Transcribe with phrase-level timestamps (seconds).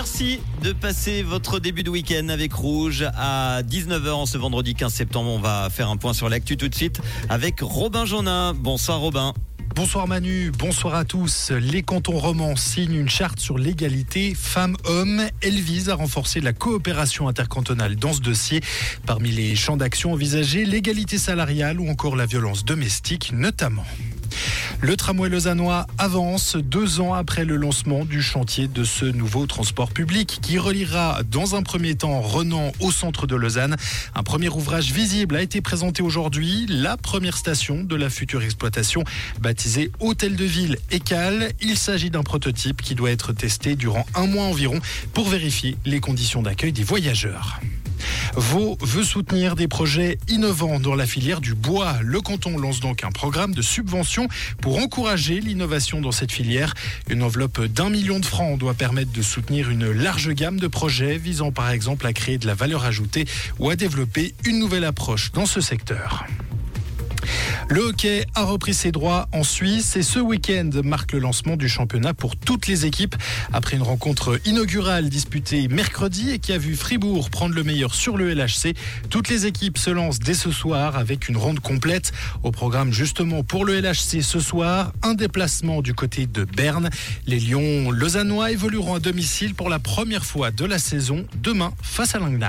[0.00, 4.94] Merci de passer votre début de week-end avec Rouge à 19h en ce vendredi 15
[4.94, 5.28] septembre.
[5.28, 8.54] On va faire un point sur l'actu tout de suite avec Robin Jonin.
[8.54, 9.34] Bonsoir Robin.
[9.74, 11.50] Bonsoir Manu, bonsoir à tous.
[11.50, 15.20] Les cantons romans signent une charte sur l'égalité femmes-hommes.
[15.42, 18.62] Elle vise à renforcer la coopération intercantonale dans ce dossier.
[19.04, 23.84] Parmi les champs d'action envisagés, l'égalité salariale ou encore la violence domestique notamment.
[24.82, 29.90] Le tramway lausannois avance deux ans après le lancement du chantier de ce nouveau transport
[29.90, 33.76] public qui reliera dans un premier temps Renan au centre de Lausanne.
[34.14, 39.04] Un premier ouvrage visible a été présenté aujourd'hui, la première station de la future exploitation
[39.38, 41.52] baptisée Hôtel de Ville Écal.
[41.60, 44.80] Il s'agit d'un prototype qui doit être testé durant un mois environ
[45.12, 47.60] pour vérifier les conditions d'accueil des voyageurs.
[48.36, 51.96] Vaud veut soutenir des projets innovants dans la filière du bois.
[52.02, 54.28] Le canton lance donc un programme de subvention
[54.60, 56.74] pour encourager l'innovation dans cette filière.
[57.08, 61.18] Une enveloppe d'un million de francs doit permettre de soutenir une large gamme de projets
[61.18, 63.26] visant par exemple à créer de la valeur ajoutée
[63.58, 66.24] ou à développer une nouvelle approche dans ce secteur.
[67.68, 71.68] Le hockey a repris ses droits en Suisse et ce week-end marque le lancement du
[71.68, 73.14] championnat pour toutes les équipes.
[73.52, 78.16] Après une rencontre inaugurale disputée mercredi et qui a vu Fribourg prendre le meilleur sur
[78.16, 78.74] le LHC,
[79.08, 82.12] toutes les équipes se lancent dès ce soir avec une ronde complète.
[82.42, 86.90] Au programme justement pour le LHC ce soir, un déplacement du côté de Berne.
[87.26, 92.14] Les Lions lausannois évolueront à domicile pour la première fois de la saison demain face
[92.14, 92.40] à Langnau.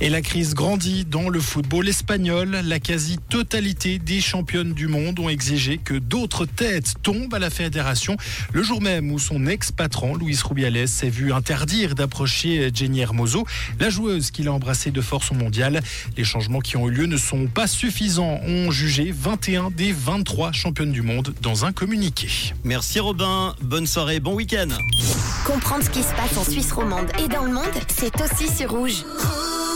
[0.00, 2.50] Et la crise grandit dans le football espagnol.
[2.64, 8.16] La quasi-totalité des championnes du monde ont exigé que d'autres têtes tombent à la fédération.
[8.52, 13.46] Le jour même où son ex-patron, Luis Rubiales, s'est vu interdire d'approcher Jenny Hermoso,
[13.78, 15.80] la joueuse qu'il a embrassée de force au mondial.
[16.16, 20.52] Les changements qui ont eu lieu ne sont pas suffisants, ont jugé 21 des 23
[20.52, 22.28] championnes du monde dans un communiqué.
[22.64, 24.68] Merci Robin, bonne soirée, bon week-end.
[25.44, 28.70] Comprendre ce qui se passe en Suisse romande et dans le monde, c'est aussi sur
[28.70, 29.04] rouge.